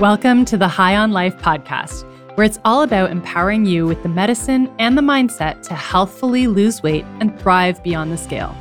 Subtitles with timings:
[0.00, 4.08] Welcome to the High on Life podcast, where it's all about empowering you with the
[4.08, 8.56] medicine and the mindset to healthfully lose weight and thrive beyond the scale.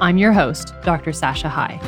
[0.00, 1.12] I'm your host, Dr.
[1.12, 1.80] Sasha High.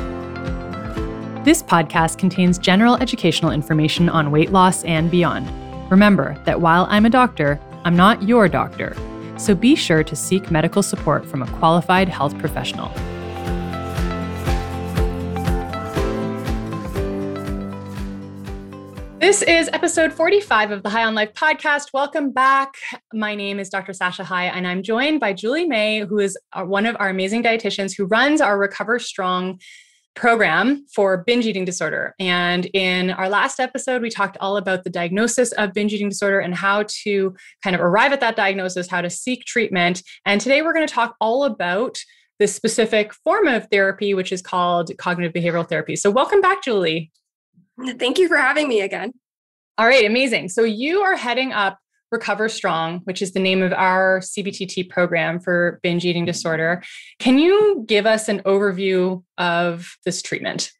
[1.45, 5.49] This podcast contains general educational information on weight loss and beyond.
[5.89, 8.93] Remember that while I'm a doctor, I'm not your doctor,
[9.37, 12.91] so be sure to seek medical support from a qualified health professional.
[19.27, 21.91] This is episode 45 of the High on Life podcast.
[21.93, 22.75] Welcome back.
[23.11, 23.91] My name is Dr.
[23.91, 27.93] Sasha High, and I'm joined by Julie Mai, who is one of our amazing dietitians
[27.93, 29.59] who runs our Recover Strong
[30.15, 32.15] program for binge eating disorder.
[32.21, 36.39] And in our last episode, we talked all about the diagnosis of binge eating disorder
[36.39, 40.03] and how to kind of arrive at that diagnosis, how to seek treatment.
[40.25, 41.97] And today we're going to talk all about
[42.39, 45.97] this specific form of therapy, which is called cognitive behavioral therapy.
[45.97, 47.11] So, welcome back, Julie.
[47.79, 49.13] Thank you for having me again.
[49.77, 50.49] All right, amazing.
[50.49, 51.77] So you are heading up
[52.11, 56.81] Recover Strong, which is the name of our CBTT program for binge eating disorder.
[57.19, 60.71] Can you give us an overview of this treatment?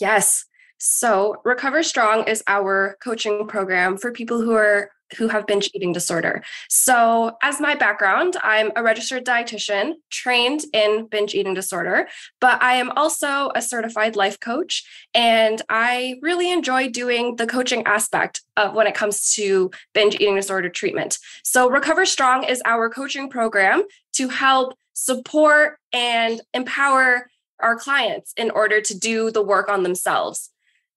[0.00, 0.46] Yes.
[0.78, 5.92] So, Recover Strong is our coaching program for people who are who have binge eating
[5.92, 6.42] disorder.
[6.68, 12.08] So, as my background, I'm a registered dietitian trained in binge eating disorder,
[12.40, 14.84] but I am also a certified life coach.
[15.14, 20.36] And I really enjoy doing the coaching aspect of when it comes to binge eating
[20.36, 21.18] disorder treatment.
[21.42, 23.84] So, Recover Strong is our coaching program
[24.14, 27.28] to help support and empower
[27.60, 30.50] our clients in order to do the work on themselves.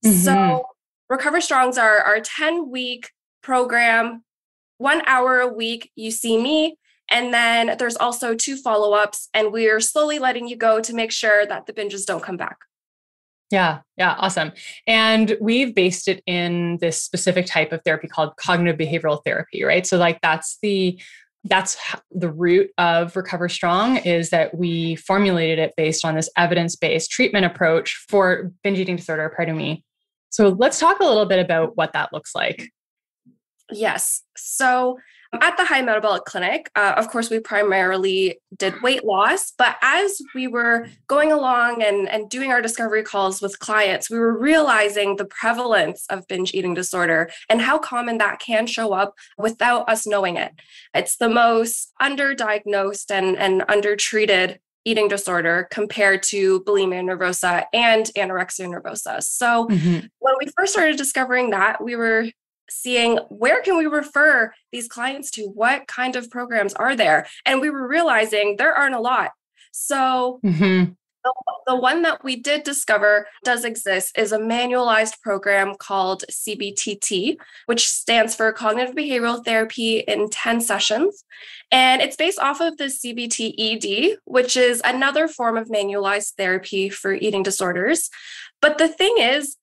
[0.05, 0.17] Mm-hmm.
[0.17, 0.65] So,
[1.09, 3.11] Recover Strong's are our 10 week
[3.47, 4.25] program,
[4.77, 6.77] one hour a week, you see me.
[7.09, 11.13] And then there's also two follow ups, and we're slowly letting you go to make
[11.13, 12.57] sure that the binges don't come back.
[13.49, 14.51] Yeah, yeah, awesome.
[14.85, 19.87] And we've based it in this specific type of therapy called cognitive behavioral therapy, right?
[19.87, 20.99] So, like, that's the
[21.45, 21.77] that's
[22.11, 27.45] the root of recover strong is that we formulated it based on this evidence-based treatment
[27.45, 29.85] approach for binge eating disorder pardon me
[30.29, 32.69] so let's talk a little bit about what that looks like
[33.71, 34.21] Yes.
[34.35, 34.97] So
[35.41, 39.51] at the High Metabolic Clinic, uh, of course, we primarily did weight loss.
[39.57, 44.17] But as we were going along and, and doing our discovery calls with clients, we
[44.19, 49.15] were realizing the prevalence of binge eating disorder and how common that can show up
[49.37, 50.53] without us knowing it.
[50.93, 58.69] It's the most underdiagnosed and, and undertreated eating disorder compared to bulimia nervosa and anorexia
[58.69, 59.21] nervosa.
[59.21, 60.07] So mm-hmm.
[60.19, 62.27] when we first started discovering that, we were
[62.69, 65.43] seeing where can we refer these clients to?
[65.43, 67.27] What kind of programs are there?
[67.45, 69.31] And we were realizing there aren't a lot.
[69.71, 70.91] So mm-hmm.
[71.23, 71.33] the,
[71.67, 77.87] the one that we did discover does exist is a manualized program called cbtt which
[77.87, 81.23] stands for cognitive behavioral therapy in 10 sessions.
[81.69, 87.13] And it's based off of the cbt-ed which is another form of manualized therapy for
[87.13, 88.09] eating disorders.
[88.61, 89.57] But the thing is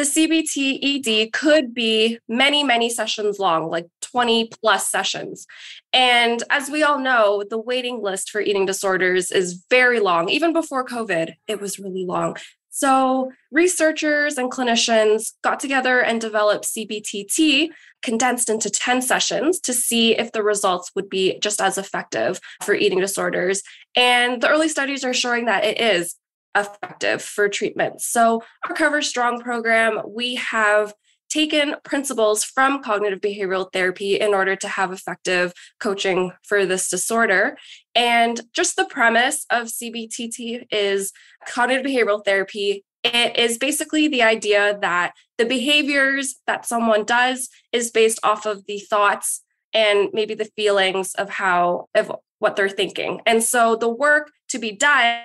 [0.00, 5.46] the CBT ED could be many, many sessions long, like 20 plus sessions.
[5.92, 10.30] And as we all know, the waiting list for eating disorders is very long.
[10.30, 12.36] Even before COVID, it was really long.
[12.70, 17.68] So, researchers and clinicians got together and developed CBTT
[18.00, 22.72] condensed into 10 sessions to see if the results would be just as effective for
[22.72, 23.62] eating disorders.
[23.96, 26.14] And the early studies are showing that it is
[26.56, 28.00] effective for treatment.
[28.00, 30.94] So, our Cover Strong program, we have
[31.30, 37.56] taken principles from cognitive behavioral therapy in order to have effective coaching for this disorder.
[37.94, 41.12] And just the premise of CBTT is
[41.46, 42.84] cognitive behavioral therapy.
[43.04, 48.66] It is basically the idea that the behaviors that someone does is based off of
[48.66, 53.20] the thoughts and maybe the feelings of how of what they're thinking.
[53.24, 55.22] And so the work to be done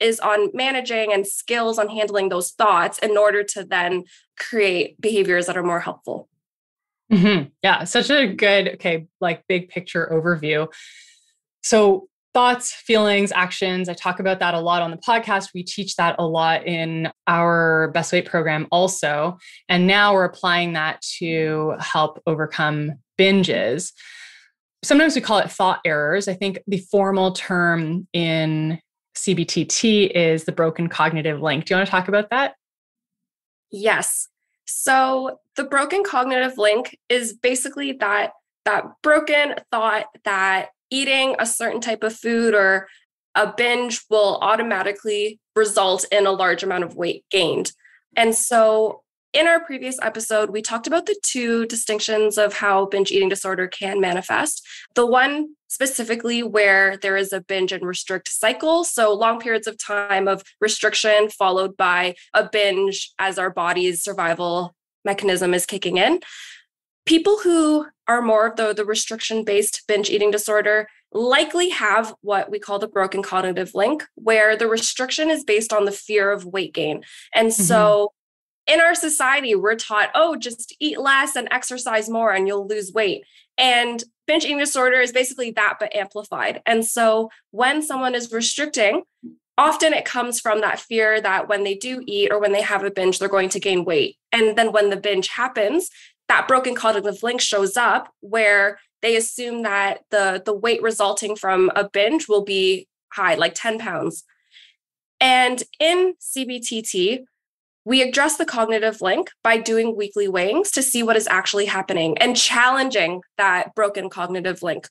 [0.00, 4.04] is on managing and skills on handling those thoughts in order to then
[4.38, 6.28] create behaviors that are more helpful.
[7.12, 7.48] Mm-hmm.
[7.62, 10.72] Yeah, such a good, okay, like big picture overview.
[11.62, 15.50] So, thoughts, feelings, actions, I talk about that a lot on the podcast.
[15.54, 19.36] We teach that a lot in our Best Weight program also.
[19.68, 23.92] And now we're applying that to help overcome binges
[24.84, 26.28] sometimes we call it thought errors.
[26.28, 28.80] I think the formal term in
[29.16, 31.64] CBTT is the broken cognitive link.
[31.64, 32.54] Do you want to talk about that?
[33.70, 34.28] Yes.
[34.66, 38.32] So the broken cognitive link is basically that
[38.64, 42.86] that broken thought that eating a certain type of food or
[43.34, 47.72] a binge will automatically result in a large amount of weight gained.
[48.16, 49.02] And so
[49.32, 53.66] in our previous episode, we talked about the two distinctions of how binge eating disorder
[53.66, 54.66] can manifest.
[54.94, 58.84] The one specifically where there is a binge and restrict cycle.
[58.84, 64.74] So, long periods of time of restriction followed by a binge as our body's survival
[65.04, 66.20] mechanism is kicking in.
[67.06, 72.50] People who are more of the, the restriction based binge eating disorder likely have what
[72.50, 76.44] we call the broken cognitive link, where the restriction is based on the fear of
[76.44, 77.02] weight gain.
[77.34, 77.62] And mm-hmm.
[77.62, 78.12] so
[78.66, 82.92] in our society, we're taught, oh, just eat less and exercise more and you'll lose
[82.92, 83.24] weight.
[83.58, 86.62] And binge eating disorder is basically that, but amplified.
[86.64, 89.02] And so when someone is restricting,
[89.58, 92.84] often it comes from that fear that when they do eat or when they have
[92.84, 94.16] a binge, they're going to gain weight.
[94.30, 95.90] And then when the binge happens,
[96.28, 101.70] that broken cognitive link shows up where they assume that the, the weight resulting from
[101.74, 104.24] a binge will be high, like 10 pounds.
[105.20, 107.24] And in CBTT,
[107.84, 112.16] we address the cognitive link by doing weekly weighings to see what is actually happening
[112.18, 114.88] and challenging that broken cognitive link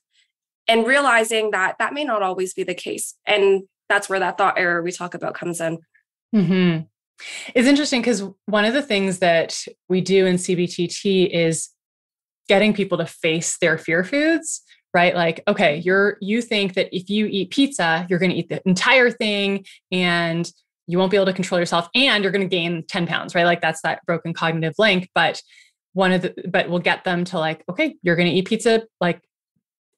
[0.68, 3.14] and realizing that that may not always be the case.
[3.26, 5.78] And that's where that thought error we talk about comes in.
[6.34, 6.84] Mm-hmm.
[7.54, 9.56] It's interesting because one of the things that
[9.88, 11.70] we do in CBTT is
[12.48, 14.62] getting people to face their fear foods
[14.94, 18.48] right like okay you're you think that if you eat pizza you're going to eat
[18.48, 20.50] the entire thing and
[20.86, 23.44] you won't be able to control yourself and you're going to gain 10 pounds, right?
[23.44, 25.08] Like that's that broken cognitive link.
[25.14, 25.40] But
[25.94, 28.82] one of the, but we'll get them to like, okay, you're going to eat pizza
[29.00, 29.20] like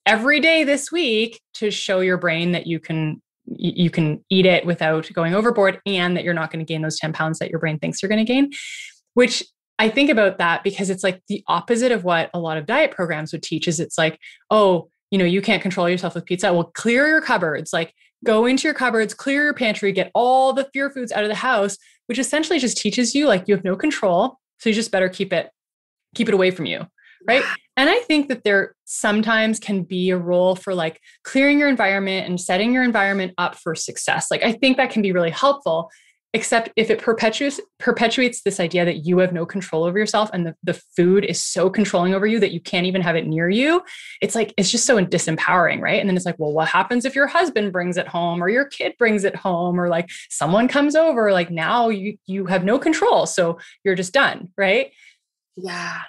[0.06, 4.64] every day this week to show your brain that you can you can eat it
[4.64, 7.60] without going overboard and that you're not going to gain those 10 pounds that your
[7.60, 8.50] brain thinks you're going to gain
[9.12, 9.44] which
[9.78, 12.90] i think about that because it's like the opposite of what a lot of diet
[12.90, 14.18] programs would teach is it's like
[14.50, 17.94] oh you know you can't control yourself with pizza well clear your cupboards like
[18.24, 21.34] go into your cupboards, clear your pantry, get all the fear foods out of the
[21.34, 21.76] house,
[22.06, 24.38] which essentially just teaches you like you have no control.
[24.58, 25.50] So you just better keep it,
[26.14, 26.86] keep it away from you.
[27.26, 27.44] Right.
[27.76, 32.28] And I think that there sometimes can be a role for like clearing your environment
[32.28, 34.28] and setting your environment up for success.
[34.30, 35.90] Like I think that can be really helpful
[36.34, 40.44] except if it perpetuates perpetuates this idea that you have no control over yourself and
[40.44, 43.48] the, the food is so controlling over you that you can't even have it near
[43.48, 43.80] you
[44.20, 46.00] it's like it's just so disempowering right?
[46.00, 48.66] And then it's like well what happens if your husband brings it home or your
[48.66, 52.78] kid brings it home or like someone comes over like now you you have no
[52.78, 54.92] control so you're just done right?
[55.56, 56.02] Yeah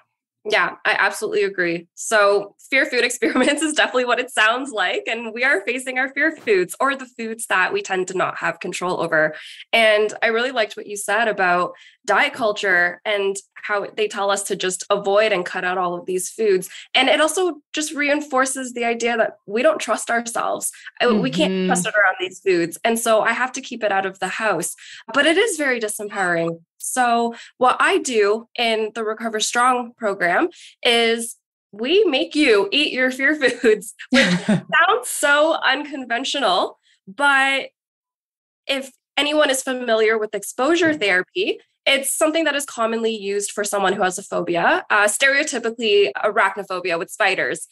[0.48, 1.88] yeah, I absolutely agree.
[1.96, 5.04] So, fear food experiments is definitely what it sounds like.
[5.08, 8.38] And we are facing our fear foods or the foods that we tend to not
[8.38, 9.36] have control over.
[9.74, 11.74] And I really liked what you said about
[12.06, 13.36] diet culture and
[13.68, 16.70] how they tell us to just avoid and cut out all of these foods.
[16.94, 20.72] And it also just reinforces the idea that we don't trust ourselves.
[21.02, 21.22] Mm-hmm.
[21.22, 21.90] We can't trust mm-hmm.
[21.90, 22.78] it around these foods.
[22.84, 24.76] And so I have to keep it out of the house.
[25.14, 30.50] But it is very disempowering so, what I do in the Recover Strong program
[30.84, 31.36] is
[31.72, 34.70] we make you eat your fear foods, which sounds
[35.06, 36.78] so unconventional.
[37.08, 37.70] But
[38.68, 43.94] if anyone is familiar with exposure therapy, it's something that is commonly used for someone
[43.94, 47.68] who has a phobia, uh, stereotypically arachnophobia with spiders.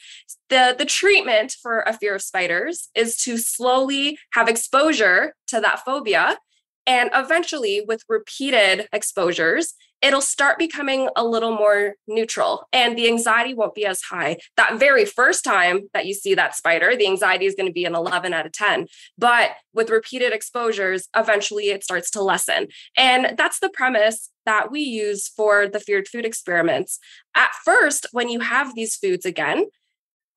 [0.50, 5.84] The, the treatment for a fear of spiders is to slowly have exposure to that
[5.84, 6.38] phobia
[6.86, 13.54] and eventually, with repeated exposures, it'll start becoming a little more neutral and the anxiety
[13.54, 14.38] won't be as high.
[14.58, 17.86] That very first time that you see that spider, the anxiety is going to be
[17.86, 18.88] an 11 out of 10.
[19.18, 22.68] But with repeated exposures, eventually it starts to lessen.
[22.98, 27.00] And that's the premise that we use for the feared food experiments.
[27.34, 29.68] At first, when you have these foods again,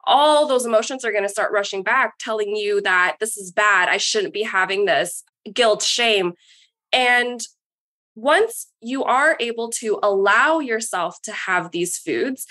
[0.05, 3.88] all those emotions are going to start rushing back, telling you that this is bad.
[3.88, 6.35] I shouldn't be having this guilt, shame.
[6.93, 7.41] And
[8.15, 12.47] once you are able to allow yourself to have these foods,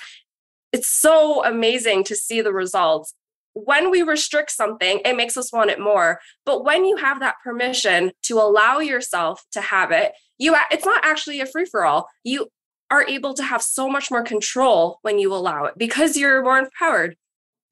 [0.71, 3.13] it's so amazing to see the results.
[3.53, 6.19] When we restrict something, it makes us want it more.
[6.45, 11.05] But when you have that permission to allow yourself to have it, you it's not
[11.05, 12.09] actually a free for all.
[12.23, 12.49] You
[12.91, 16.59] are able to have so much more control when you allow it because you're more
[16.59, 17.15] empowered.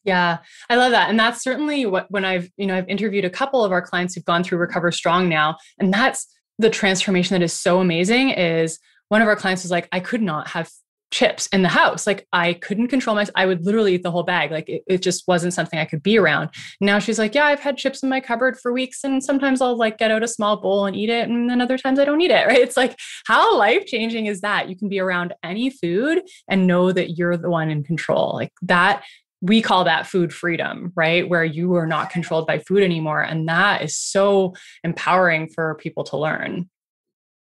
[0.03, 1.10] Yeah, I love that.
[1.10, 4.15] And that's certainly what when I've, you know, I've interviewed a couple of our clients
[4.15, 6.27] who've gone through Recover Strong now, and that's
[6.60, 8.79] the transformation that is so amazing is
[9.10, 10.69] one of our clients was like, I could not have
[11.13, 12.07] chips in the house.
[12.07, 13.33] Like I couldn't control myself.
[13.36, 14.50] I would literally eat the whole bag.
[14.50, 16.50] Like it, it, just wasn't something I could be around.
[16.81, 19.77] Now she's like, yeah, I've had chips in my cupboard for weeks and sometimes I'll
[19.77, 21.29] like get out a small bowl and eat it.
[21.29, 22.48] And then other times I don't eat it.
[22.53, 22.60] Right.
[22.60, 24.67] It's like, how life changing is that?
[24.67, 28.33] You can be around any food and know that you're the one in control.
[28.33, 29.03] Like that
[29.44, 31.28] we call that food freedom, right?
[31.28, 33.22] Where you are not controlled by food anymore.
[33.22, 34.54] And that is so
[34.86, 36.70] empowering for people to learn.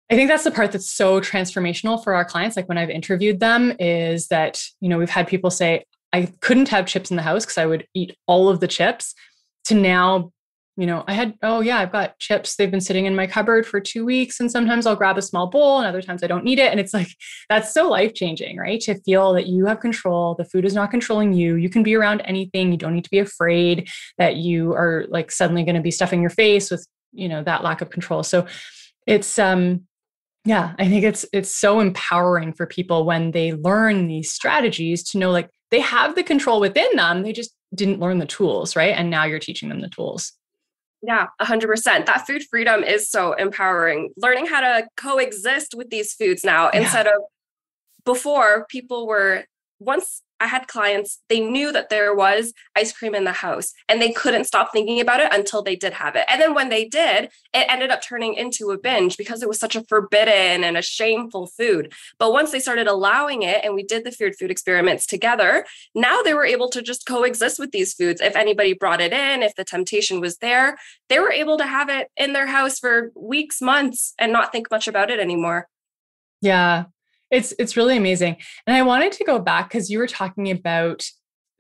[0.10, 2.56] I think that's the part that's so transformational for our clients.
[2.56, 5.84] Like when I've interviewed them, is that, you know, we've had people say,
[6.14, 9.14] I couldn't have chips in the house because I would eat all of the chips,
[9.66, 10.32] to now,
[10.78, 12.56] you know, I had, oh yeah, I've got chips.
[12.56, 14.40] They've been sitting in my cupboard for two weeks.
[14.40, 16.72] And sometimes I'll grab a small bowl and other times I don't need it.
[16.72, 17.10] And it's like,
[17.50, 18.80] that's so life changing, right?
[18.82, 21.56] To feel that you have control, the food is not controlling you.
[21.56, 22.72] You can be around anything.
[22.72, 26.22] You don't need to be afraid that you are like suddenly going to be stuffing
[26.22, 28.24] your face with, you know, that lack of control.
[28.24, 28.48] So
[29.06, 29.88] it's, um,
[30.46, 35.20] yeah, I think it's it's so empowering for people when they learn these strategies to
[35.20, 37.22] know like they have the control within them.
[37.22, 38.96] They just didn't learn the tools, right?
[38.98, 40.34] And now you're teaching them the tools.
[41.04, 42.06] Yeah, 100%.
[42.06, 44.12] That food freedom is so empowering.
[44.18, 46.82] Learning how to coexist with these foods now yeah.
[46.82, 47.14] instead of
[48.06, 49.46] before people were
[49.80, 54.02] once I had clients, they knew that there was ice cream in the house and
[54.02, 56.26] they couldn't stop thinking about it until they did have it.
[56.28, 59.60] And then when they did, it ended up turning into a binge because it was
[59.60, 61.94] such a forbidden and a shameful food.
[62.18, 66.24] But once they started allowing it and we did the feared food experiments together, now
[66.24, 68.20] they were able to just coexist with these foods.
[68.20, 71.88] If anybody brought it in, if the temptation was there, they were able to have
[71.88, 75.68] it in their house for weeks, months, and not think much about it anymore.
[76.42, 76.86] Yeah,
[77.32, 78.38] it's it's really amazing.
[78.68, 81.06] And I wanted to go back because you were talking about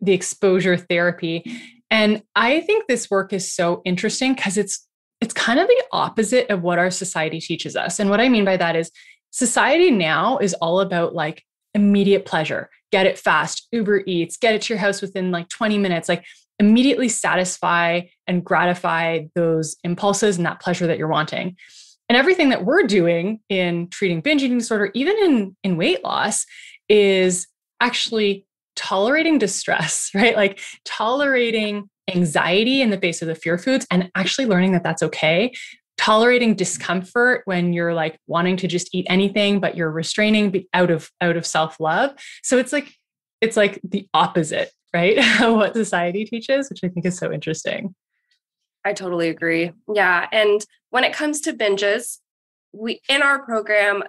[0.01, 1.43] the exposure therapy.
[1.89, 4.87] And I think this work is so interesting because it's
[5.21, 7.99] it's kind of the opposite of what our society teaches us.
[7.99, 8.91] And what I mean by that is
[9.29, 14.63] society now is all about like immediate pleasure, get it fast, Uber Eats, get it
[14.63, 16.25] to your house within like 20 minutes, like
[16.59, 21.55] immediately satisfy and gratify those impulses and that pleasure that you're wanting.
[22.11, 26.45] And everything that we're doing in treating binge eating disorder, even in, in weight loss,
[26.89, 27.47] is
[27.79, 30.35] actually tolerating distress, right?
[30.35, 35.01] Like tolerating anxiety in the face of the fear foods and actually learning that that's
[35.01, 35.53] okay.
[35.97, 41.09] Tolerating discomfort when you're like wanting to just eat anything, but you're restraining out of
[41.21, 42.11] out of self-love.
[42.43, 42.93] So it's like
[43.39, 45.17] it's like the opposite, right?
[45.39, 47.95] what society teaches, which I think is so interesting.
[48.83, 49.71] I totally agree.
[49.93, 50.27] Yeah.
[50.31, 52.19] And when it comes to binges,
[52.73, 54.03] we in our program,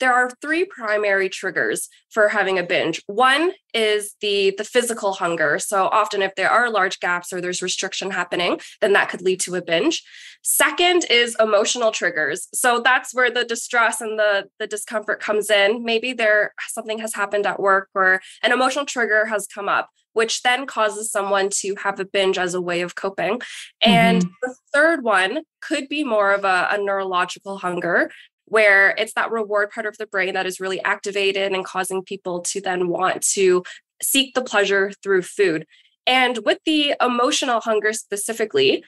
[0.00, 3.02] there are three primary triggers for having a binge.
[3.06, 5.58] One is the the physical hunger.
[5.58, 9.40] So often if there are large gaps or there's restriction happening, then that could lead
[9.40, 10.02] to a binge.
[10.42, 12.48] Second is emotional triggers.
[12.54, 15.84] So that's where the distress and the the discomfort comes in.
[15.84, 20.42] Maybe there something has happened at work or an emotional trigger has come up which
[20.42, 23.40] then causes someone to have a binge as a way of coping.
[23.82, 24.32] And mm-hmm.
[24.42, 28.10] the third one could be more of a, a neurological hunger,
[28.46, 32.40] where it's that reward part of the brain that is really activated and causing people
[32.40, 33.62] to then want to
[34.02, 35.66] seek the pleasure through food.
[36.06, 38.82] And with the emotional hunger specifically,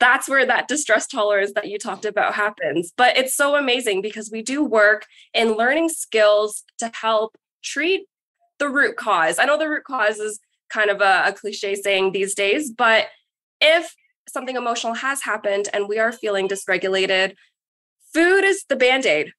[0.00, 2.92] that's where that distress tolerance that you talked about happens.
[2.96, 8.06] But it's so amazing because we do work in learning skills to help treat
[8.58, 9.38] the root cause.
[9.38, 10.40] I know the root cause is
[10.70, 13.06] kind of a, a cliche saying these days, but
[13.60, 13.94] if
[14.28, 17.34] something emotional has happened and we are feeling dysregulated,
[18.12, 19.32] food is the band aid.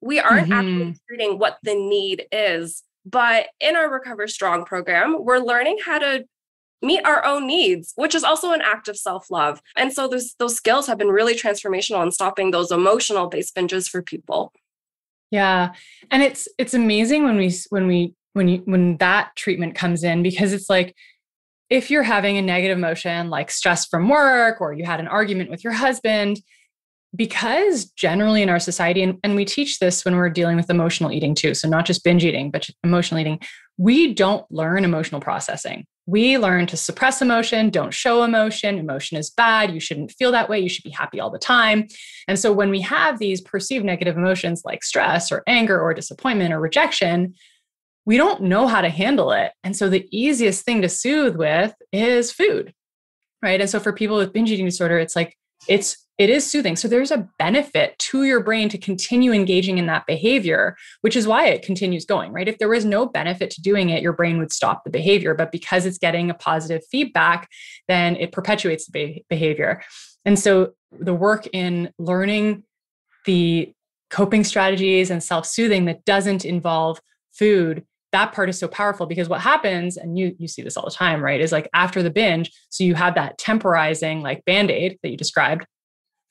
[0.00, 0.52] We aren't mm-hmm.
[0.52, 2.82] actually treating what the need is.
[3.04, 6.24] But in our Recover Strong program, we're learning how to
[6.82, 9.60] meet our own needs, which is also an act of self-love.
[9.76, 13.88] And so those those skills have been really transformational in stopping those emotional based binges
[13.88, 14.52] for people.
[15.30, 15.72] Yeah.
[16.10, 20.22] And it's it's amazing when we when we when you when that treatment comes in
[20.22, 20.94] because it's like
[21.70, 25.50] if you're having a negative emotion like stress from work or you had an argument
[25.50, 26.40] with your husband
[27.14, 31.12] because generally in our society and, and we teach this when we're dealing with emotional
[31.12, 33.38] eating too so not just binge eating but emotional eating
[33.78, 38.78] we don't learn emotional processing we learn to suppress emotion, don't show emotion.
[38.78, 39.72] Emotion is bad.
[39.72, 40.58] You shouldn't feel that way.
[40.58, 41.86] You should be happy all the time.
[42.26, 46.52] And so when we have these perceived negative emotions like stress or anger or disappointment
[46.52, 47.34] or rejection,
[48.04, 49.52] we don't know how to handle it.
[49.62, 52.72] And so the easiest thing to soothe with is food.
[53.42, 53.60] Right.
[53.60, 55.36] And so for people with binge eating disorder, it's like
[55.68, 56.76] it's it is soothing.
[56.76, 61.26] So there's a benefit to your brain to continue engaging in that behavior, which is
[61.26, 62.46] why it continues going, right?
[62.46, 65.34] If there was no benefit to doing it, your brain would stop the behavior.
[65.34, 67.48] But because it's getting a positive feedback,
[67.88, 69.82] then it perpetuates the behavior.
[70.24, 72.62] And so the work in learning
[73.24, 73.72] the
[74.10, 77.00] coping strategies and self soothing that doesn't involve
[77.32, 80.84] food that part is so powerful because what happens and you you see this all
[80.84, 84.98] the time right is like after the binge so you have that temporizing like band-aid
[85.02, 85.66] that you described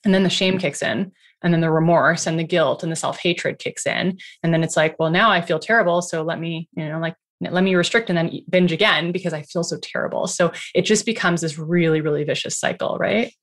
[0.03, 0.61] and then the shame mm-hmm.
[0.61, 1.11] kicks in
[1.43, 4.77] and then the remorse and the guilt and the self-hatred kicks in and then it's
[4.77, 7.15] like well now i feel terrible so let me you know like
[7.49, 10.27] let me restrict and then binge again because i feel so terrible.
[10.27, 13.33] So it just becomes this really really vicious cycle right?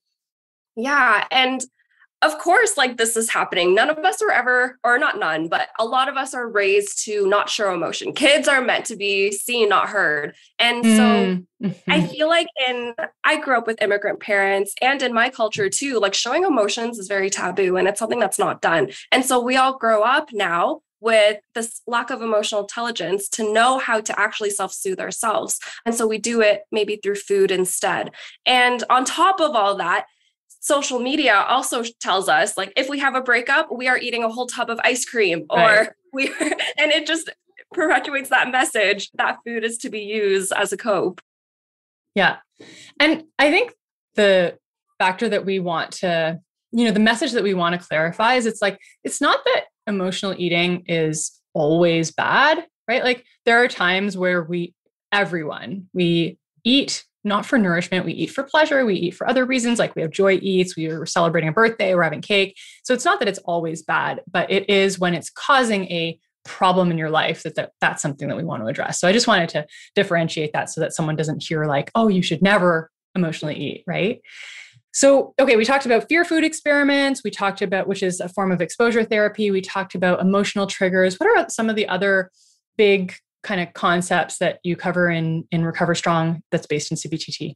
[0.75, 1.61] Yeah and
[2.21, 3.73] of course, like this is happening.
[3.73, 7.05] None of us are ever, or not none, but a lot of us are raised
[7.05, 8.13] to not show emotion.
[8.13, 10.35] Kids are meant to be seen, not heard.
[10.57, 10.89] And so
[11.63, 11.69] mm-hmm.
[11.87, 15.99] I feel like in, I grew up with immigrant parents and in my culture too,
[15.99, 18.89] like showing emotions is very taboo and it's something that's not done.
[19.13, 23.77] And so we all grow up now with this lack of emotional intelligence to know
[23.79, 25.59] how to actually self soothe ourselves.
[25.85, 28.11] And so we do it maybe through food instead.
[28.45, 30.05] And on top of all that,
[30.59, 34.29] social media also tells us like if we have a breakup we are eating a
[34.29, 35.89] whole tub of ice cream or right.
[36.13, 36.27] we
[36.77, 37.29] and it just
[37.71, 41.21] perpetuates that message that food is to be used as a cope.
[42.15, 42.37] Yeah.
[42.99, 43.73] And i think
[44.15, 44.57] the
[44.97, 46.39] factor that we want to
[46.71, 49.65] you know the message that we want to clarify is it's like it's not that
[49.87, 53.03] emotional eating is always bad right?
[53.03, 54.73] Like there are times where we
[55.11, 58.05] everyone we eat not for nourishment.
[58.05, 58.85] We eat for pleasure.
[58.85, 61.93] We eat for other reasons, like we have joy eats, we are celebrating a birthday,
[61.93, 62.57] we're having cake.
[62.83, 66.89] So it's not that it's always bad, but it is when it's causing a problem
[66.89, 68.99] in your life that, that that's something that we want to address.
[68.99, 72.21] So I just wanted to differentiate that so that someone doesn't hear like, oh, you
[72.21, 74.21] should never emotionally eat, right?
[74.91, 77.23] So, okay, we talked about fear food experiments.
[77.23, 79.51] We talked about, which is a form of exposure therapy.
[79.51, 81.19] We talked about emotional triggers.
[81.19, 82.31] What are some of the other
[82.77, 87.55] big kind of concepts that you cover in in Recover Strong that's based in CBTT?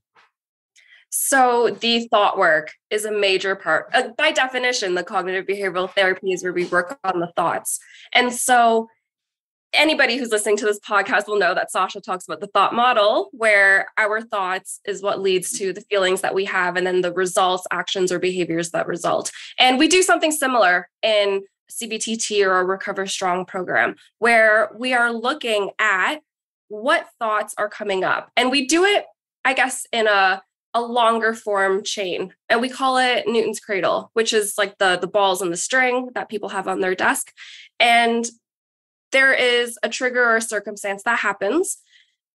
[1.15, 3.87] So the thought work is a major part.
[3.93, 7.79] Uh, by definition, the cognitive behavioral therapy is where we work on the thoughts.
[8.15, 8.87] And so
[9.73, 13.29] anybody who's listening to this podcast will know that Sasha talks about the thought model,
[13.31, 17.13] where our thoughts is what leads to the feelings that we have, and then the
[17.13, 19.31] results, actions, or behaviors that result.
[19.59, 21.43] And we do something similar in
[21.81, 26.17] CBTT or Recover Strong program, where we are looking at
[26.67, 28.31] what thoughts are coming up.
[28.35, 29.05] And we do it,
[29.45, 30.41] I guess, in a
[30.73, 35.07] a longer form chain and we call it newton's cradle which is like the the
[35.07, 37.31] balls and the string that people have on their desk
[37.79, 38.25] and
[39.11, 41.77] there is a trigger or circumstance that happens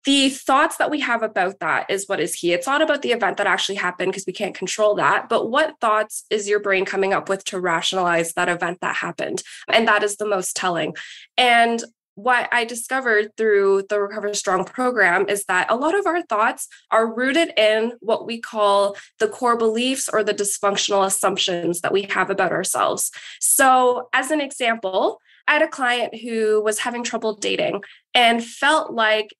[0.04, 2.52] the thoughts that we have about that is what is key.
[2.52, 5.74] It's not about the event that actually happened because we can't control that, but what
[5.80, 9.42] thoughts is your brain coming up with to rationalize that event that happened?
[9.68, 10.94] And that is the most telling.
[11.36, 11.82] And
[12.18, 16.66] what I discovered through the Recover Strong program is that a lot of our thoughts
[16.90, 22.02] are rooted in what we call the core beliefs or the dysfunctional assumptions that we
[22.10, 23.12] have about ourselves.
[23.40, 27.82] So, as an example, I had a client who was having trouble dating
[28.14, 29.32] and felt like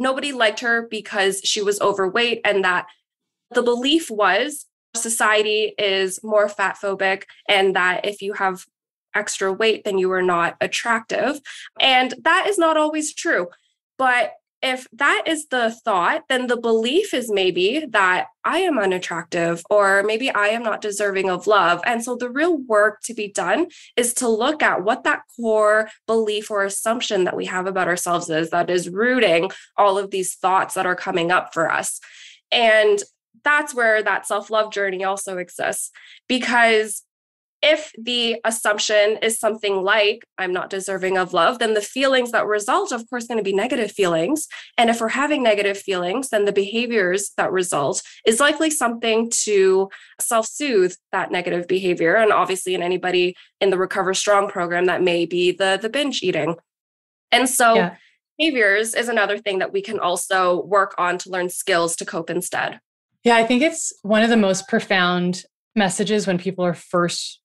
[0.00, 2.86] nobody liked her because she was overweight and that
[3.52, 8.66] the belief was society is more fat phobic and that if you have
[9.14, 11.40] extra weight then you are not attractive.
[11.80, 13.48] And that is not always true
[14.00, 19.62] but if that is the thought, then the belief is maybe that I am unattractive
[19.70, 21.80] or maybe I am not deserving of love.
[21.86, 25.88] And so the real work to be done is to look at what that core
[26.06, 30.34] belief or assumption that we have about ourselves is that is rooting all of these
[30.34, 31.98] thoughts that are coming up for us.
[32.52, 33.02] And
[33.44, 35.90] that's where that self love journey also exists
[36.28, 37.02] because
[37.62, 42.46] if the assumption is something like i'm not deserving of love then the feelings that
[42.46, 44.48] result of course going to be negative feelings.
[44.76, 49.88] And if we're having negative feelings then the behaviors that result is likely something to
[50.20, 52.16] self-soothe that negative behavior.
[52.16, 56.22] And obviously in anybody in the recover strong program that may be the the binge
[56.22, 56.56] eating.
[57.32, 57.96] And so yeah.
[58.38, 62.30] behaviors is another thing that we can also work on to learn skills to cope
[62.30, 62.80] instead.
[63.22, 65.44] Yeah i think it's one of the most profound
[65.76, 67.39] messages when people are first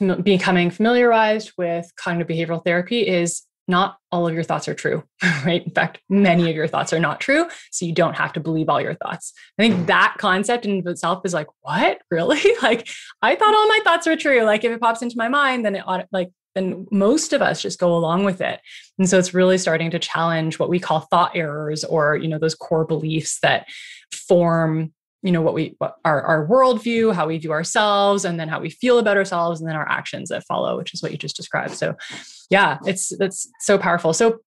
[0.00, 5.04] fam- becoming familiarized with cognitive behavioral therapy is not all of your thoughts are true,
[5.46, 5.64] right?
[5.64, 7.46] In fact, many of your thoughts are not true.
[7.70, 9.32] So you don't have to believe all your thoughts.
[9.58, 11.98] I think that concept in itself is like, what?
[12.10, 12.40] Really?
[12.62, 12.88] like,
[13.22, 14.42] I thought all my thoughts were true.
[14.42, 17.62] Like, if it pops into my mind, then it ought, like, then most of us
[17.62, 18.60] just go along with it.
[18.98, 22.38] And so it's really starting to challenge what we call thought errors or, you know,
[22.38, 23.68] those core beliefs that
[24.12, 28.48] form you know what we what our, our worldview how we view ourselves and then
[28.48, 31.18] how we feel about ourselves and then our actions that follow which is what you
[31.18, 31.74] just described.
[31.74, 31.94] So
[32.48, 34.12] yeah it's that's so powerful.
[34.12, 34.38] So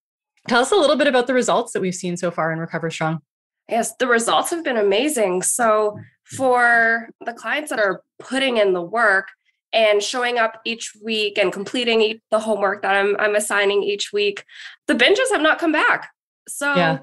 [0.48, 2.90] tell us a little bit about the results that we've seen so far in recover
[2.90, 3.20] strong.
[3.70, 5.44] Yes the results have been amazing.
[5.44, 9.28] So for the clients that are putting in the work
[9.74, 14.44] and showing up each week and completing the homework that I'm, I'm assigning each week
[14.88, 16.10] the binges have not come back.
[16.48, 17.00] So yeah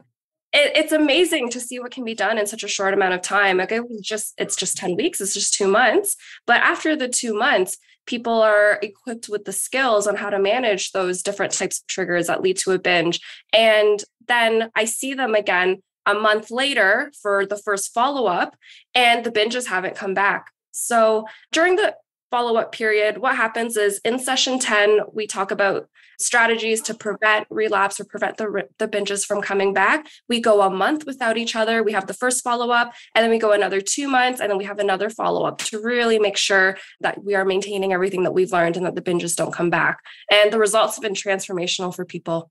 [0.52, 3.22] it, it's amazing to see what can be done in such a short amount of
[3.22, 3.58] time.
[3.58, 6.16] Like it was just, it's just 10 weeks, it's just two months.
[6.46, 10.92] But after the two months, people are equipped with the skills on how to manage
[10.92, 13.20] those different types of triggers that lead to a binge.
[13.52, 18.56] And then I see them again a month later for the first follow up,
[18.94, 20.46] and the binges haven't come back.
[20.72, 21.94] So during the
[22.30, 25.88] follow up period, what happens is in session 10, we talk about
[26.18, 30.06] strategies to prevent relapse or prevent the, the binges from coming back.
[30.28, 31.82] We go a month without each other.
[31.82, 34.58] We have the first follow up, and then we go another two months, and then
[34.58, 38.34] we have another follow up to really make sure that we are maintaining everything that
[38.34, 39.98] we've learned and that the binges don't come back.
[40.30, 42.50] And the results have been transformational for people.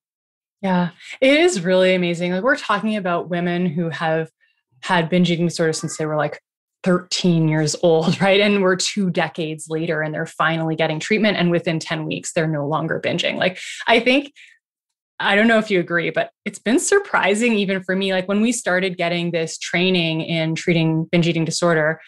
[0.61, 0.89] Yeah,
[1.21, 2.33] it is really amazing.
[2.33, 4.29] Like we're talking about women who have
[4.81, 6.41] had binge eating disorder since they were like
[6.83, 8.39] 13 years old, right?
[8.39, 11.37] And we're two decades later and they're finally getting treatment.
[11.37, 13.35] And within 10 weeks, they're no longer binging.
[13.35, 14.33] Like, I think,
[15.19, 18.13] I don't know if you agree, but it's been surprising even for me.
[18.13, 21.99] Like, when we started getting this training in treating binge eating disorder,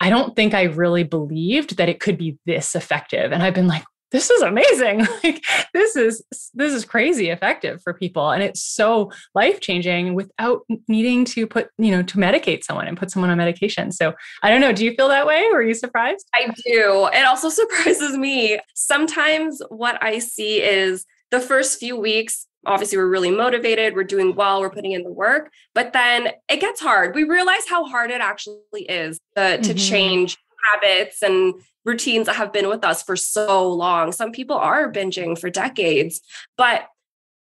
[0.00, 3.32] I don't think I really believed that it could be this effective.
[3.32, 5.06] And I've been like, this is amazing.
[5.22, 5.44] Like
[5.74, 6.22] this is
[6.54, 11.68] this is crazy effective for people and it's so life changing without needing to put
[11.76, 13.92] you know to medicate someone and put someone on medication.
[13.92, 15.46] So i don't know do you feel that way?
[15.52, 16.26] Were you surprised?
[16.34, 17.08] I do.
[17.12, 18.58] It also surprises me.
[18.74, 24.34] Sometimes what i see is the first few weeks obviously we're really motivated we're doing
[24.34, 27.14] well we're putting in the work but then it gets hard.
[27.14, 29.76] We realize how hard it actually is to, to mm-hmm.
[29.76, 34.12] change habits and routines that have been with us for so long.
[34.12, 36.20] Some people are binging for decades,
[36.56, 36.86] but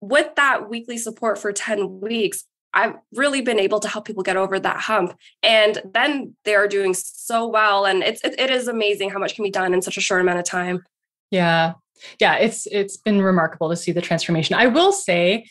[0.00, 2.44] with that weekly support for 10 weeks,
[2.74, 5.16] I've really been able to help people get over that hump.
[5.42, 7.86] And then they're doing so well.
[7.86, 10.20] And it's, it, it is amazing how much can be done in such a short
[10.20, 10.82] amount of time.
[11.30, 11.74] Yeah.
[12.20, 12.34] Yeah.
[12.36, 14.56] It's, it's been remarkable to see the transformation.
[14.56, 15.46] I will say,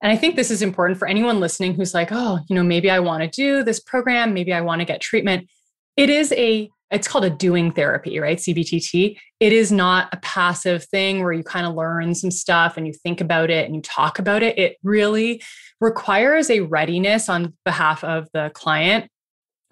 [0.00, 2.88] and I think this is important for anyone listening who's like, oh, you know, maybe
[2.90, 5.50] I want to do this program, maybe I want to get treatment.
[5.96, 8.38] It is a it's called a doing therapy, right?
[8.38, 9.18] CBTT.
[9.40, 12.92] It is not a passive thing where you kind of learn some stuff and you
[12.92, 14.58] think about it and you talk about it.
[14.58, 15.42] It really
[15.80, 19.10] requires a readiness on behalf of the client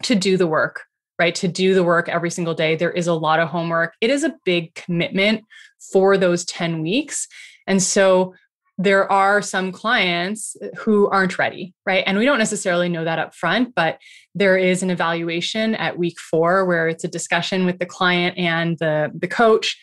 [0.03, 0.83] to do the work,
[1.19, 1.35] right?
[1.37, 2.77] To do the work every single day.
[2.77, 3.95] There is a lot of homework.
[4.01, 5.43] It is a big commitment
[5.91, 7.29] for those 10 weeks.
[7.67, 8.35] And so
[8.79, 12.05] there are some clients who aren't ready, right?
[12.07, 13.99] And we don't necessarily know that up front, but
[14.35, 18.79] there is an evaluation at week four where it's a discussion with the client and
[18.79, 19.81] the, the coach.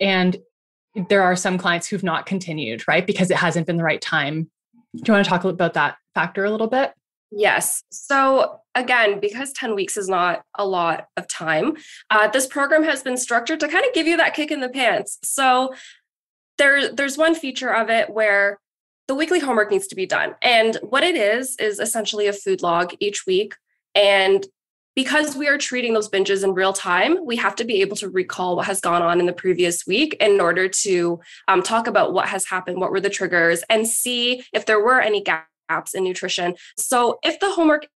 [0.00, 0.36] And
[1.08, 3.06] there are some clients who've not continued, right?
[3.06, 4.48] Because it hasn't been the right time.
[4.94, 6.92] Do you want to talk about that factor a little bit?
[7.30, 7.82] Yes.
[7.90, 11.74] So, again, because 10 weeks is not a lot of time,
[12.10, 14.68] uh, this program has been structured to kind of give you that kick in the
[14.68, 15.18] pants.
[15.24, 15.74] So,
[16.58, 18.58] there there's one feature of it where
[19.06, 20.34] the weekly homework needs to be done.
[20.42, 23.54] And what it is is essentially a food log each week
[23.94, 24.44] and
[24.98, 28.08] because we are treating those binges in real time, we have to be able to
[28.08, 32.12] recall what has gone on in the previous week in order to um, talk about
[32.12, 36.02] what has happened, what were the triggers, and see if there were any gaps in
[36.02, 36.56] nutrition.
[36.76, 37.86] So, if the homework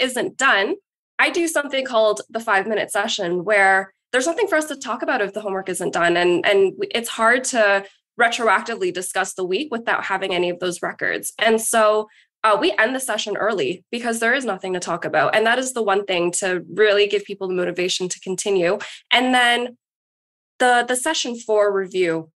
[0.00, 0.74] isn't done,
[1.20, 5.02] I do something called the five minute session where there's nothing for us to talk
[5.02, 6.16] about if the homework isn't done.
[6.16, 7.84] And, and it's hard to
[8.18, 11.32] retroactively discuss the week without having any of those records.
[11.38, 12.08] And so
[12.44, 15.34] uh, we end the session early because there is nothing to talk about.
[15.34, 18.78] And that is the one thing to really give people the motivation to continue.
[19.10, 19.76] And then
[20.58, 22.30] the, the session four review,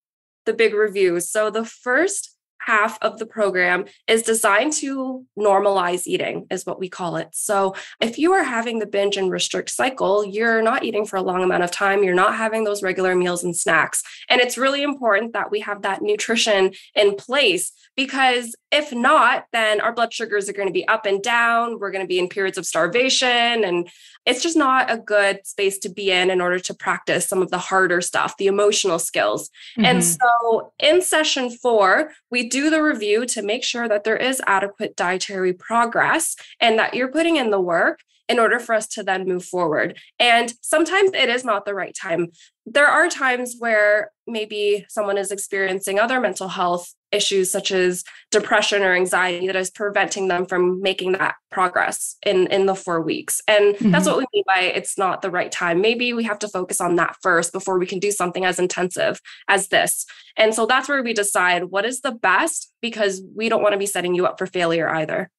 [0.45, 1.29] the big reviews.
[1.29, 6.89] So the first half of the program is designed to normalize eating, is what we
[6.89, 7.29] call it.
[7.33, 11.21] So, if you are having the binge and restrict cycle, you're not eating for a
[11.21, 14.03] long amount of time, you're not having those regular meals and snacks.
[14.29, 19.81] And it's really important that we have that nutrition in place because if not, then
[19.81, 21.77] our blood sugars are going to be up and down.
[21.77, 23.27] We're going to be in periods of starvation.
[23.65, 23.89] And
[24.25, 27.51] it's just not a good space to be in in order to practice some of
[27.51, 29.49] the harder stuff, the emotional skills.
[29.77, 29.85] Mm-hmm.
[29.85, 34.41] And so in session four, we do the review to make sure that there is
[34.45, 39.03] adequate dietary progress and that you're putting in the work in order for us to
[39.03, 39.97] then move forward.
[40.19, 42.27] And sometimes it is not the right time.
[42.65, 48.83] There are times where maybe someone is experiencing other mental health issues such as depression
[48.83, 53.41] or anxiety that is preventing them from making that progress in in the 4 weeks.
[53.47, 53.91] And mm-hmm.
[53.91, 55.81] that's what we mean by it's not the right time.
[55.81, 59.19] Maybe we have to focus on that first before we can do something as intensive
[59.47, 60.05] as this.
[60.37, 63.79] And so that's where we decide what is the best because we don't want to
[63.79, 65.29] be setting you up for failure either.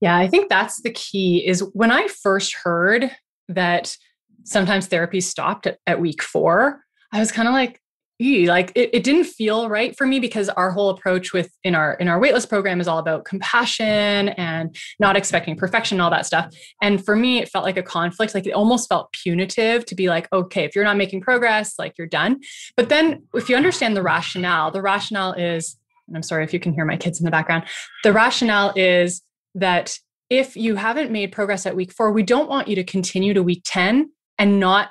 [0.00, 3.10] Yeah, I think that's the key is when I first heard
[3.48, 3.96] that
[4.44, 7.80] sometimes therapy stopped at, at week four, I was kind of like,
[8.20, 11.94] like it, it didn't feel right for me because our whole approach with in our
[11.94, 16.26] in our waitlist program is all about compassion and not expecting perfection and all that
[16.26, 16.54] stuff.
[16.82, 20.08] And for me it felt like a conflict like it almost felt punitive to be
[20.08, 22.40] like okay if you're not making progress like you're done.
[22.76, 26.60] But then if you understand the rationale the rationale is and i'm sorry if you
[26.60, 27.64] can hear my kids in the background
[28.04, 29.22] the rationale is
[29.54, 29.98] that
[30.30, 33.42] if you haven't made progress at week four, we don't want you to continue to
[33.42, 34.90] week 10 and not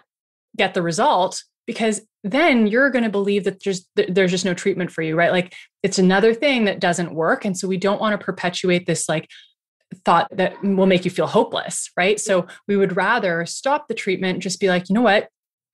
[0.57, 4.89] get the result because then you're going to believe that there's there's just no treatment
[4.89, 5.31] for you right?
[5.31, 5.53] Like
[5.83, 9.29] it's another thing that doesn't work and so we don't want to perpetuate this like
[10.03, 12.19] thought that will make you feel hopeless right?
[12.19, 15.29] So we would rather stop the treatment just be like you know what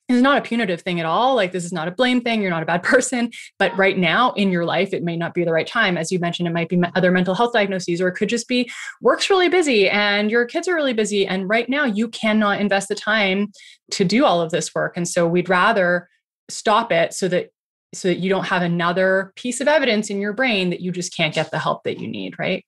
[0.08, 1.36] it's not a punitive thing at all.
[1.36, 2.42] Like, this is not a blame thing.
[2.42, 3.32] You're not a bad person.
[3.58, 5.98] But right now in your life, it may not be the right time.
[5.98, 8.70] As you mentioned, it might be other mental health diagnoses, or it could just be
[9.02, 11.26] work's really busy and your kids are really busy.
[11.26, 13.52] And right now, you cannot invest the time
[13.92, 14.96] to do all of this work.
[14.96, 16.08] And so we'd rather
[16.50, 17.50] stop it so that
[17.94, 21.16] so that you don't have another piece of evidence in your brain that you just
[21.16, 22.66] can't get the help that you need right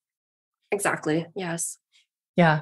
[0.72, 1.78] exactly yes
[2.38, 2.62] yeah.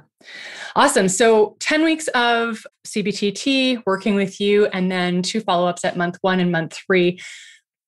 [0.75, 1.07] Awesome.
[1.07, 6.17] So 10 weeks of CBTT working with you, and then two follow ups at month
[6.21, 7.19] one and month three.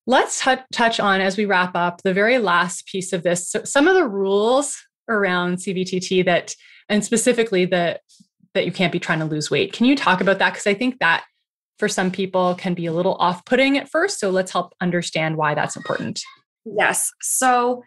[0.06, 3.50] Let's t- touch on, as we wrap up, the very last piece of this.
[3.50, 4.78] So some of the rules
[5.10, 6.54] around CBTT that,
[6.88, 8.00] and specifically the,
[8.54, 9.74] that you can't be trying to lose weight.
[9.74, 10.54] Can you talk about that?
[10.54, 11.26] Because I think that
[11.80, 14.20] for some people can be a little off putting at first.
[14.20, 16.22] So let's help understand why that's important.
[16.66, 17.12] Yes.
[17.22, 17.84] So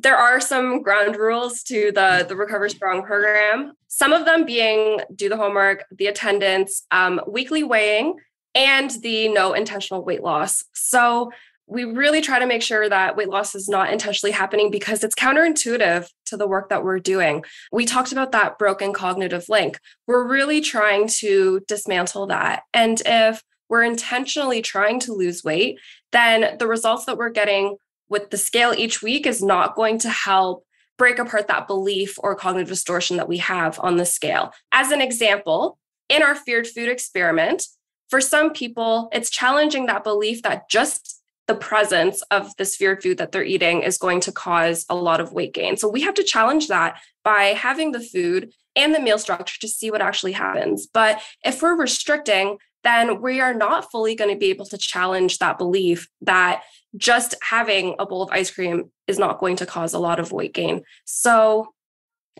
[0.00, 5.00] there are some ground rules to the the recover strong program some of them being
[5.14, 8.14] do the homework the attendance um, weekly weighing
[8.54, 11.30] and the no intentional weight loss so
[11.70, 15.14] we really try to make sure that weight loss is not intentionally happening because it's
[15.14, 17.44] counterintuitive to the work that we're doing.
[17.70, 19.78] We talked about that broken cognitive link.
[20.06, 22.62] We're really trying to dismantle that.
[22.72, 25.78] And if we're intentionally trying to lose weight,
[26.10, 27.76] then the results that we're getting
[28.08, 30.64] with the scale each week is not going to help
[30.96, 34.52] break apart that belief or cognitive distortion that we have on the scale.
[34.72, 37.66] As an example, in our feared food experiment,
[38.10, 43.18] for some people, it's challenging that belief that just the presence of this feared food
[43.18, 45.76] that they're eating is going to cause a lot of weight gain.
[45.76, 49.68] So we have to challenge that by having the food and the meal structure to
[49.68, 50.86] see what actually happens.
[50.86, 55.38] But if we're restricting, then we are not fully going to be able to challenge
[55.38, 56.62] that belief that
[56.96, 60.32] just having a bowl of ice cream is not going to cause a lot of
[60.32, 60.82] weight gain.
[61.04, 61.72] So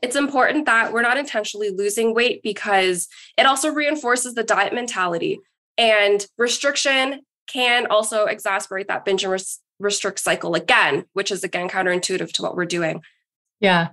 [0.02, 5.40] it's important that we're not intentionally losing weight because it also reinforces the diet mentality.
[5.76, 11.68] And restriction can also exacerbate that binge and res- restrict cycle again, which is again
[11.68, 13.02] counterintuitive to what we're doing.
[13.60, 13.88] Yeah.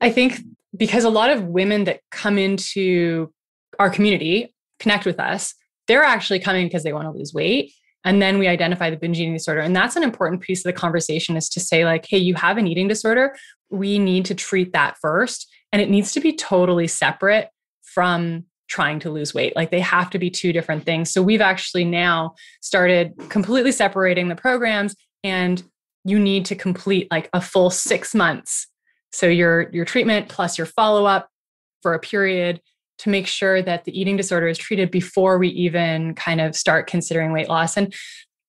[0.00, 0.40] I think
[0.76, 3.32] because a lot of women that come into
[3.78, 5.54] our community connect with us,
[5.86, 7.72] they're actually coming because they want to lose weight.
[8.04, 9.60] And then we identify the binge eating disorder.
[9.60, 12.58] And that's an important piece of the conversation is to say like hey you have
[12.58, 13.36] an eating disorder.
[13.70, 15.50] We need to treat that first.
[15.72, 17.48] And it needs to be totally separate
[17.82, 19.54] from trying to lose weight.
[19.56, 21.10] Like they have to be two different things.
[21.10, 25.62] So we've actually now started completely separating the programs and
[26.04, 28.66] you need to complete like a full 6 months.
[29.12, 31.28] So your your treatment plus your follow up
[31.82, 32.60] for a period
[33.04, 36.86] to make sure that the eating disorder is treated before we even kind of start
[36.86, 37.76] considering weight loss.
[37.76, 37.94] And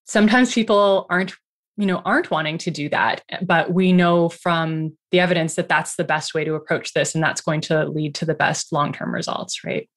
[0.05, 1.33] sometimes people aren't
[1.77, 5.97] you know aren't wanting to do that but we know from the evidence that that's
[5.97, 9.13] the best way to approach this and that's going to lead to the best long-term
[9.13, 9.89] results right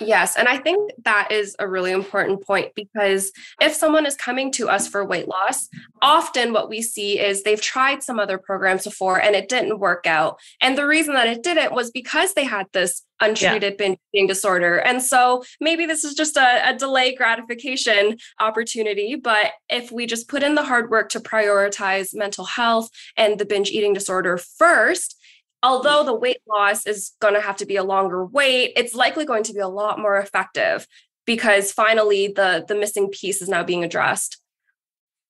[0.00, 0.36] Yes.
[0.36, 4.68] And I think that is a really important point because if someone is coming to
[4.68, 5.68] us for weight loss,
[6.00, 10.06] often what we see is they've tried some other programs before and it didn't work
[10.06, 10.38] out.
[10.60, 13.76] And the reason that it didn't was because they had this untreated yeah.
[13.76, 14.78] binge eating disorder.
[14.78, 19.14] And so maybe this is just a, a delay gratification opportunity.
[19.14, 23.44] But if we just put in the hard work to prioritize mental health and the
[23.44, 25.19] binge eating disorder first,
[25.62, 29.24] although the weight loss is going to have to be a longer wait, it's likely
[29.24, 30.86] going to be a lot more effective
[31.26, 34.38] because finally the the missing piece is now being addressed.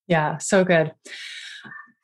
[0.06, 0.92] Yeah, so good.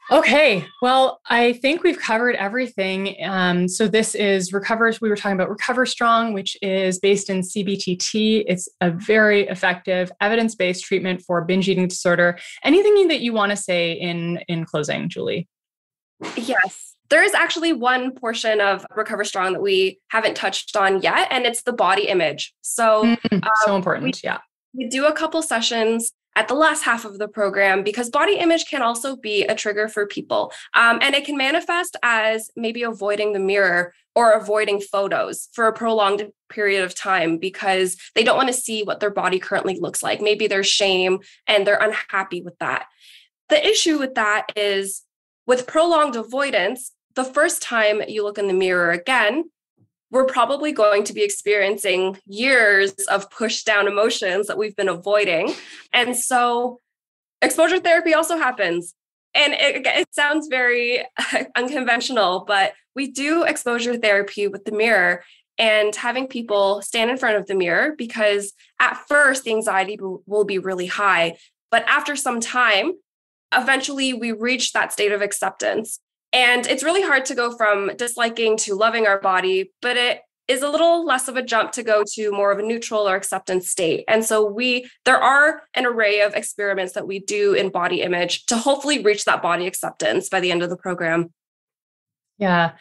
[0.09, 3.17] Okay, well, I think we've covered everything.
[3.25, 4.93] Um, so this is Recover.
[5.01, 8.45] We were talking about Recover Strong, which is based in CBTT.
[8.47, 12.39] It's a very effective, evidence-based treatment for binge eating disorder.
[12.63, 15.49] Anything that you want to say in in closing, Julie?
[16.37, 16.96] Yes.
[17.09, 21.47] There is actually one portion of Recover Strong that we haven't touched on yet, and
[21.47, 22.55] it's the body image.
[22.63, 24.05] So, mm, um, so important.
[24.05, 24.39] We, yeah.
[24.73, 28.67] We do a couple sessions at the last half of the program because body image
[28.67, 30.53] can also be a trigger for people.
[30.75, 35.73] Um, and it can manifest as maybe avoiding the mirror or avoiding photos for a
[35.73, 40.03] prolonged period of time because they don't want to see what their body currently looks
[40.03, 40.21] like.
[40.21, 42.87] Maybe there's shame and they're unhappy with that.
[43.49, 45.03] The issue with that is
[45.47, 49.51] with prolonged avoidance, the first time you look in the mirror again,
[50.11, 55.53] we're probably going to be experiencing years of push down emotions that we've been avoiding.
[55.93, 56.81] And so
[57.43, 58.95] exposure therapy also happens.
[59.35, 61.05] And it, it sounds very
[61.57, 65.25] unconventional, but we do exposure therapy with the mirror.
[65.59, 70.45] and having people stand in front of the mirror because at first the anxiety will
[70.45, 71.37] be really high.
[71.71, 72.93] But after some time,
[73.55, 75.99] eventually we reach that state of acceptance.
[76.37, 80.61] And it's really hard to go from disliking to loving our body, but it is
[80.61, 83.71] a little less of a jump to go to more of a neutral or acceptance
[83.71, 84.05] state.
[84.07, 88.45] And so we there are an array of experiments that we do in body image
[88.47, 91.33] to hopefully reach that body acceptance by the end of the program.
[92.37, 92.73] Yeah.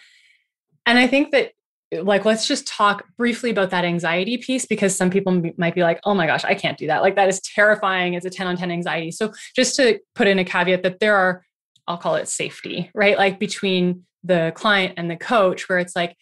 [0.86, 1.54] And I think that
[1.94, 6.00] like let's just talk briefly about that anxiety piece because some people might be like
[6.04, 8.58] oh my gosh i can't do that like that is terrifying it's a 10 on
[8.58, 11.46] 10 anxiety so just to put in a caveat that there are
[11.88, 16.16] i'll call it safety right like between the client and the coach where it's like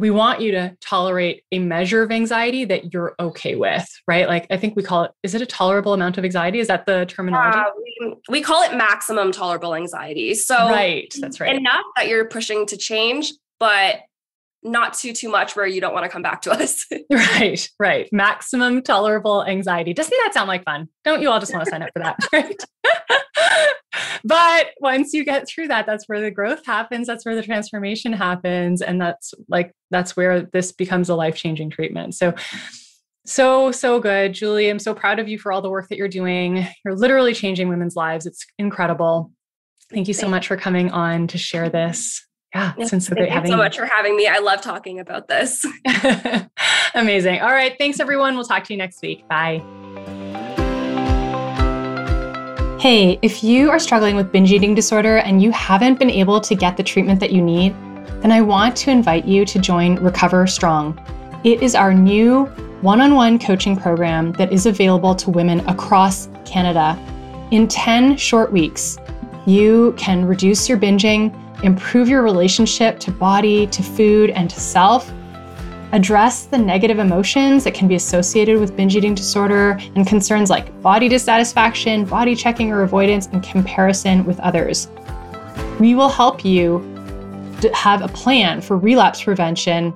[0.00, 4.26] we want you to tolerate a measure of anxiety that you're okay with, right?
[4.26, 6.58] Like I think we call it, is it a tolerable amount of anxiety?
[6.58, 7.58] Is that the terminology?
[7.58, 7.64] Uh,
[8.00, 10.34] we, we, call it maximum tolerable anxiety.
[10.34, 11.54] So right, that's right.
[11.54, 13.96] Enough that you're pushing to change, but
[14.62, 16.86] not too too much where you don't want to come back to us.
[17.10, 18.08] right, right.
[18.12, 19.94] Maximum tolerable anxiety.
[19.94, 20.88] Doesn't that sound like fun?
[21.04, 22.18] Don't you all just want to sign up for that?
[22.32, 22.62] Right.
[24.24, 27.06] but once you get through that, that's where the growth happens.
[27.06, 28.82] That's where the transformation happens.
[28.82, 32.14] And that's like, that's where this becomes a life changing treatment.
[32.14, 32.34] So,
[33.26, 34.32] so, so good.
[34.32, 36.66] Julie, I'm so proud of you for all the work that you're doing.
[36.84, 38.26] You're literally changing women's lives.
[38.26, 39.32] It's incredible.
[39.90, 42.24] Thank you so much for coming on to share this.
[42.54, 43.54] Yeah, it's been so great having you.
[43.54, 44.26] so much for having me.
[44.26, 45.64] I love talking about this.
[46.94, 47.40] Amazing.
[47.40, 47.76] All right.
[47.78, 48.34] Thanks, everyone.
[48.34, 49.26] We'll talk to you next week.
[49.28, 49.62] Bye.
[52.80, 56.54] Hey, if you are struggling with binge eating disorder and you haven't been able to
[56.54, 57.74] get the treatment that you need,
[58.22, 60.98] then I want to invite you to join Recover Strong.
[61.44, 62.46] It is our new
[62.80, 66.98] one on one coaching program that is available to women across Canada.
[67.50, 68.96] In 10 short weeks,
[69.46, 75.10] you can reduce your binging, improve your relationship to body, to food, and to self
[75.92, 80.80] address the negative emotions that can be associated with binge eating disorder and concerns like
[80.82, 84.88] body dissatisfaction, body checking or avoidance, and comparison with others.
[85.80, 86.78] We will help you
[87.74, 89.92] have a plan for relapse prevention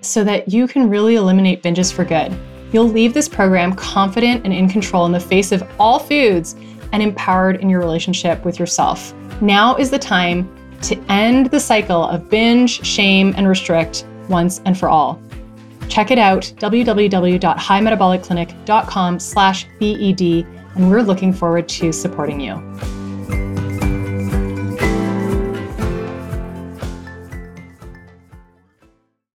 [0.00, 2.36] so that you can really eliminate binges for good.
[2.72, 6.56] You'll leave this program confident and in control in the face of all foods
[6.92, 9.14] and empowered in your relationship with yourself.
[9.40, 10.48] Now is the time
[10.84, 15.20] to end the cycle of binge, shame, and restrict once and for all.
[15.88, 20.20] Check it out, www.high metabolicclinic.com slash BED,
[20.74, 22.54] and we're looking forward to supporting you.